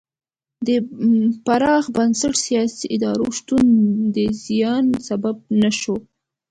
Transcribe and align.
د 0.67 0.69
پراخ 1.45 1.83
بنسټه 1.95 2.37
سیاسي 2.45 2.85
ادارو 2.95 3.27
شتون 3.37 3.65
د 4.15 4.17
زیان 4.43 4.85
سبب 5.07 5.35
نه 5.61 5.71
شو. 5.79 5.95